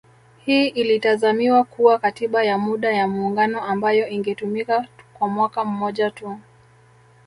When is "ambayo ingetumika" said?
3.63-4.87